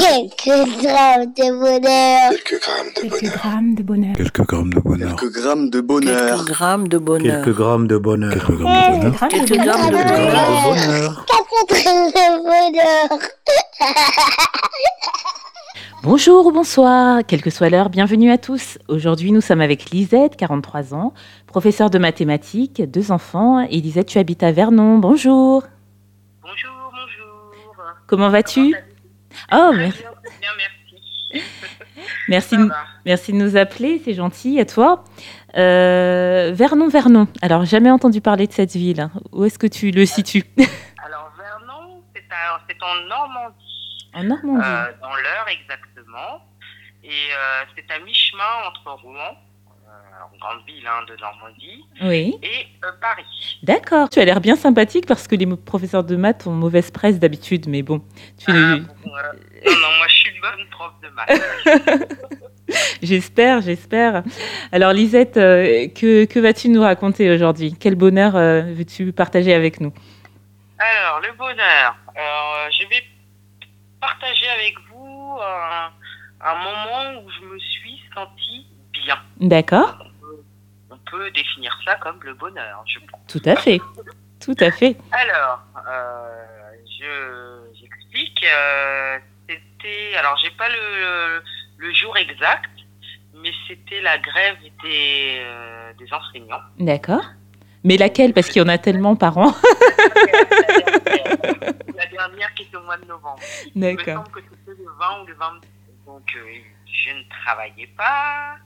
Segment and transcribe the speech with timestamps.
[0.00, 2.30] Quelques grammes de bonheur.
[2.30, 3.32] Quelques grammes de Quelques bonheur.
[3.36, 4.14] grammes de bonheur.
[4.16, 5.16] Quelques grammes de bonheur.
[5.16, 6.12] Quelques grammes de bonheur.
[6.12, 7.42] Quelques grammes de bonheur.
[7.42, 8.32] Quelques grammes de bonheur.
[8.32, 9.28] Quelques grammes de bonheur.
[9.28, 10.00] Quelques grammes de Quelques grammes bonheur.
[10.00, 11.26] de bonheur.
[11.26, 13.18] Quatre grammes de bonheur.
[16.02, 18.78] Bonjour ou bonsoir, quelle que soit l'heure, bienvenue à tous.
[18.86, 21.12] Aujourd'hui, nous sommes avec Lisette, 43 ans,
[21.48, 23.58] professeure de mathématiques, deux enfants.
[23.60, 24.98] Et Lisette, tu habites à Vernon.
[24.98, 25.64] Bonjour.
[26.42, 27.94] Bonjour, bonjour.
[28.06, 28.74] Comment vas-tu
[29.52, 30.02] Oh, merci,
[30.40, 31.42] Bien, merci.
[32.28, 32.84] merci, de- va.
[33.04, 34.60] merci de nous appeler, c'est gentil.
[34.60, 35.04] À toi.
[35.56, 37.26] Euh, Vernon, Vernon.
[37.42, 39.00] Alors, jamais entendu parler de cette ville.
[39.00, 39.10] hein.
[39.32, 40.44] Où est-ce que tu le situes?
[41.04, 44.64] Alors, Vernon, c'est en Normandie, En Normandie.
[44.64, 46.42] euh, dans l'heure exactement.
[47.04, 49.36] Et euh, c'est à mi-chemin entre Rouen,
[49.86, 52.38] euh, grande ville hein, de Normandie, Oui.
[52.42, 53.58] et euh, Paris.
[53.62, 54.08] D'accord.
[54.10, 57.66] Tu as l'air bien sympathique parce que les professeurs de maths ont mauvaise presse d'habitude,
[57.68, 58.00] mais bon.
[58.38, 59.32] Tu Ah, bon, euh,
[59.66, 62.08] non, non, moi je suis une bonne prof de maths.
[63.02, 64.22] J'espère, j'espère.
[64.72, 67.76] Alors Lisette, euh, que, que vas-tu nous raconter aujourd'hui?
[67.78, 69.92] Quel bonheur veux-tu partager avec nous?
[70.78, 71.96] Alors, le bonheur.
[72.16, 73.04] Je vais
[74.00, 75.38] partager avec vous
[76.40, 78.66] un moment où je me suis sentie
[79.06, 79.16] bien.
[79.40, 79.98] D'accord,
[80.90, 83.20] On peut définir ça comme le bonheur, je pense.
[83.28, 83.80] tout à fait.
[84.40, 84.96] Tout à fait.
[85.12, 88.44] Alors, euh, je j'explique.
[88.44, 91.42] euh, c'était, alors j'ai pas le,
[91.78, 92.70] le jour exact,
[93.34, 96.60] mais c'était la grève des, euh, des enseignants.
[96.78, 97.24] D'accord.
[97.84, 98.32] Mais laquelle?
[98.34, 99.54] Parce qu'il y en a tellement par an.
[101.96, 103.40] la dernière qui est au mois de novembre.
[103.74, 104.24] Il me D'accord.
[104.24, 105.52] semble que c'était le 20 ou le 20.
[106.06, 106.40] Donc euh,
[106.86, 108.56] je ne travaillais pas.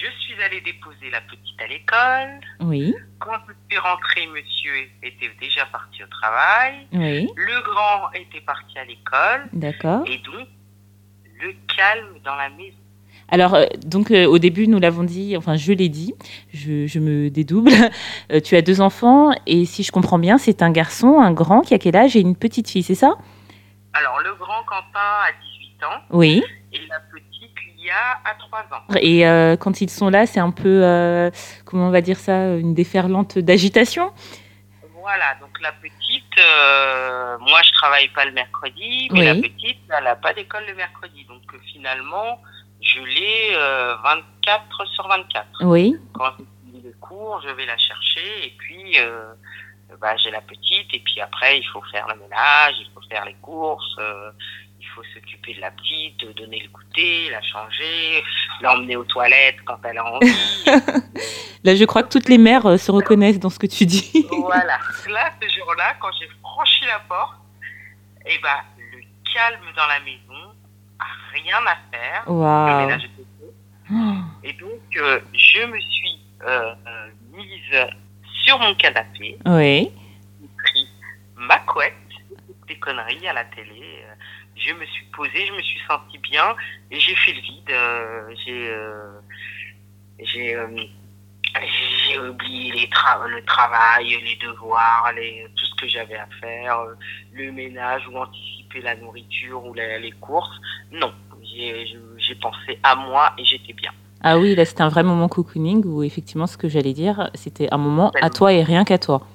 [0.00, 2.40] Je suis allée déposer la petite à l'école.
[2.60, 6.86] Oui, Quand je suis rentrée, monsieur était déjà parti au travail.
[6.92, 7.28] oui.
[7.36, 9.48] Le grand était parti à l'école.
[9.52, 10.02] D'accord.
[10.06, 10.46] Et donc,
[11.42, 12.76] le calme dans la maison.
[13.32, 16.14] Alors, euh, donc euh, au début, nous l'avons dit, enfin je l'ai dit,
[16.52, 17.70] je, je me dédouble.
[18.32, 21.62] Euh, tu as deux enfants et si je comprends bien, c'est un garçon, un grand
[21.62, 23.16] qui a quel âge et une petite fille, c'est ça?
[23.92, 26.44] Alors, le grand Quentin a 18 ans Oui.
[26.72, 26.99] et la
[27.90, 28.98] Lia a 3 ans.
[29.00, 31.30] Et euh, quand ils sont là, c'est un peu, euh,
[31.64, 34.12] comment on va dire ça, une déferlante d'agitation?
[35.00, 40.04] Voilà, donc la petite, euh, moi je travaille pas le mercredi, mais la petite, elle
[40.04, 41.24] n'a pas d'école le mercredi.
[41.24, 41.42] Donc
[41.72, 42.40] finalement,
[42.80, 45.46] je l'ai euh, 24 sur 24.
[45.62, 45.96] Oui.
[46.12, 48.98] Quand je le cours, je vais la chercher et puis
[50.00, 53.24] bah, j'ai la petite et puis après il faut faire le ménage, il faut faire
[53.24, 53.96] les courses,
[54.94, 58.22] faut s'occuper de la petite, donner le goûter, la changer,
[58.60, 60.64] l'emmener aux toilettes quand elle a envie.
[61.64, 64.26] Là, je crois que toutes les mères euh, se reconnaissent dans ce que tu dis.
[64.30, 64.78] voilà.
[65.08, 67.36] Là, ce jour-là, quand j'ai franchi la porte,
[68.26, 68.56] eh ben,
[68.92, 69.00] le
[69.32, 70.54] calme dans la maison,
[71.32, 72.24] rien à faire.
[72.26, 72.80] Le Waouh.
[72.86, 73.90] ménage était fait.
[74.48, 77.88] Et donc, euh, je me suis euh, euh, mise
[78.44, 79.90] sur mon canapé, Oui.
[80.40, 80.88] j'ai pris
[81.36, 81.92] ma couette,
[82.68, 83.89] des conneries à la télé.
[84.60, 86.54] Je me suis posée, je me suis sentie bien
[86.90, 87.70] et j'ai fait le vide.
[87.70, 89.20] euh, j'ai euh,
[90.20, 90.66] j'ai euh,
[92.08, 96.78] j'ai oublié les tra- le travail, les devoirs, les, tout ce que j'avais à faire,
[97.32, 100.60] le ménage ou anticiper la nourriture ou la- les courses.
[100.92, 101.12] Non,
[101.52, 103.90] j'ai pensé à moi et j'étais bien.
[104.22, 107.68] Ah oui, là, c'était un vrai moment cocooning où effectivement, ce que j'allais dire, c'était
[107.72, 109.26] un moment à toi et rien qu'à toi.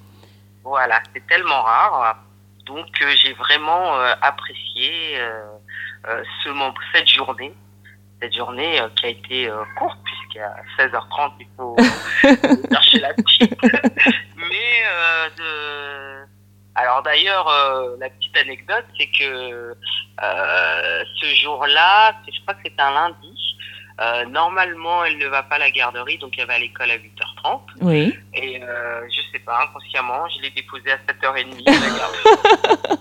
[0.63, 2.23] Voilà, c'est tellement rare.
[2.65, 6.49] Donc euh, j'ai vraiment euh, apprécié euh, ce
[6.93, 7.53] cette journée,
[8.21, 11.75] cette journée qui a été courte puisqu'à 16h30 il faut
[12.71, 13.57] chercher la petite.
[14.35, 16.25] Mais de...
[16.75, 17.47] alors d'ailleurs
[17.99, 19.75] la petite anecdote c'est que
[20.21, 23.55] ce jour-là, je crois que c'est un lundi.
[24.01, 26.97] euh, normalement, elle ne va pas à la garderie, donc elle va à l'école à
[27.45, 27.61] 8h30.
[27.81, 28.17] Oui.
[28.33, 32.99] Et euh, je sais pas, inconsciemment, je l'ai déposé à 7h30 à la gare.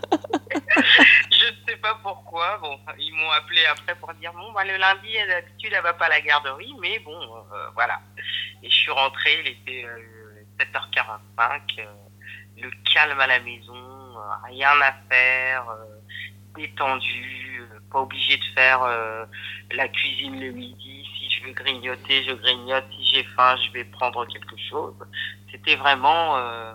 [1.31, 2.59] je ne sais pas pourquoi.
[2.59, 6.07] Bon, ils m'ont appelé après pour dire bon, bah, le lundi, d'habitude, elle va pas
[6.07, 8.01] à la garderie, mais bon, euh, voilà.
[8.63, 11.85] Et je suis rentrée, il était euh, 7h45, euh,
[12.61, 13.75] le calme à la maison,
[14.45, 15.67] rien à faire,
[16.57, 18.81] détendu, pas obligé de faire
[19.73, 21.04] la cuisine le midi.
[21.47, 22.85] Je grignoter, je grignote.
[22.99, 24.95] Si j'ai faim, je vais prendre quelque chose.
[25.51, 26.37] C'était vraiment.
[26.37, 26.73] euh,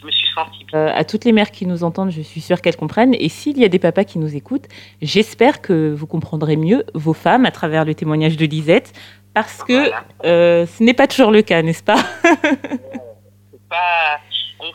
[0.00, 0.78] je me suis sentie bien.
[0.78, 3.14] Euh, à toutes les mères qui nous entendent, je suis sûre qu'elles comprennent.
[3.14, 4.66] Et s'il y a des papas qui nous écoutent,
[5.02, 8.92] j'espère que vous comprendrez mieux vos femmes à travers le témoignage de Lisette,
[9.34, 9.90] parce que
[10.24, 11.96] euh, ce n'est pas toujours le cas, n'est-ce pas?
[14.58, 14.74] On, s-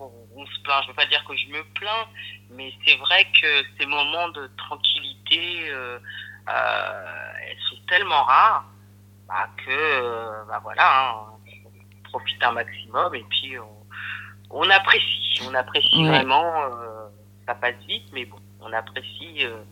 [0.00, 0.82] on- on se plaint.
[0.84, 2.06] Je veux pas dire que je me plains,
[2.50, 5.98] mais c'est vrai que ces moments de tranquillité, euh,
[6.46, 8.64] elles sont tellement rares
[9.28, 11.14] bah, que, euh, bah voilà, hein,
[12.04, 15.40] on profite un maximum et puis on, on apprécie.
[15.48, 16.08] On apprécie Ouais.
[16.08, 16.44] vraiment.
[16.64, 17.06] euh,
[17.46, 19.62] ça passe vite, mais bon, on apprécie euh,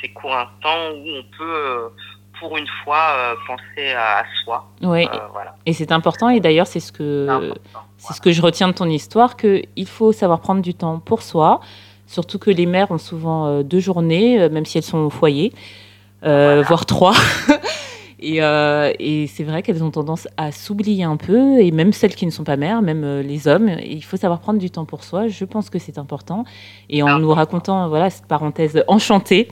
[0.00, 1.90] ces courts instants où on peut,
[2.38, 4.66] pour une fois, euh, penser à, à soi.
[4.82, 5.54] Euh, voilà.
[5.66, 6.28] Et c'est important.
[6.30, 7.52] Et d'ailleurs, c'est ce que
[7.96, 11.00] c'est ce que je retiens de ton histoire, que il faut savoir prendre du temps
[11.00, 11.60] pour soi.
[12.06, 15.52] Surtout que les mères ont souvent euh, deux journées, même si elles sont au foyer,
[16.22, 16.62] Voilà.
[16.62, 17.12] voire trois.
[18.20, 22.14] et euh, et c'est vrai qu'elles ont tendance à s'oublier un peu, et même celles
[22.14, 24.84] qui ne sont pas mères, même euh, les hommes, il faut savoir prendre du temps
[24.84, 25.28] pour soi.
[25.28, 26.44] Je pense que c'est important.
[26.88, 29.48] Et en C'est nous racontant voilà cette parenthèse enchantée,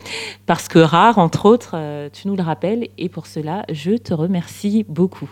[0.46, 4.14] parce que rare entre autres, euh, tu nous le rappelles, et pour cela, je te
[4.14, 5.30] remercie beaucoup.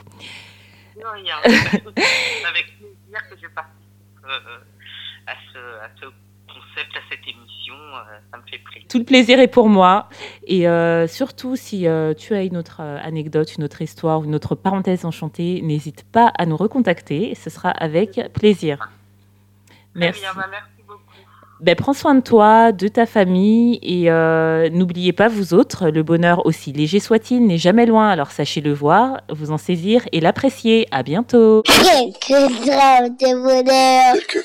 [0.96, 1.36] De rien.
[1.44, 3.74] Avec plaisir que je participe
[5.26, 6.06] à, ce, à ce
[6.46, 7.03] concept, à
[7.64, 7.74] émission.
[7.74, 8.88] euh, ça me fait plaisir.
[8.88, 10.08] Tout le plaisir est pour moi.
[10.46, 14.54] Et euh, surtout, si euh, tu as une autre anecdote, une autre histoire, une autre
[14.54, 17.34] parenthèse enchantée, n'hésite pas à nous recontacter.
[17.34, 18.90] Ce sera avec plaisir.
[19.94, 20.20] Merci.
[20.20, 20.73] bien, bah, merci.
[21.64, 26.02] Ben, prends soin de toi, de ta famille et euh, n'oubliez pas, vous autres, le
[26.02, 28.10] bonheur, aussi léger soit-il, n'est jamais loin.
[28.10, 30.86] Alors sachez le voir, vous en saisir et l'apprécier.
[30.90, 31.62] À bientôt.
[31.64, 32.28] Quelques
[32.66, 34.14] grammes de bonheur.
[34.14, 34.44] Quelques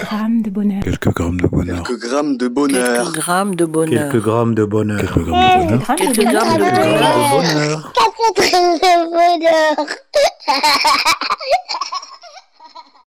[0.00, 0.80] grammes de bonheur.
[0.82, 1.82] Quelques grammes de bonheur.
[1.82, 2.62] Quelques grammes de bonheur.
[3.02, 4.10] Quelques grammes de bonheur.
[4.10, 5.00] Quelques grammes de bonheur.
[5.00, 5.86] Quelques grammes de bonheur.
[5.96, 6.98] Quelques Quelques grammes de Quelques bonheur.
[6.98, 7.92] grammes de bonheur.
[7.92, 9.86] Quatre grammes de bonheur.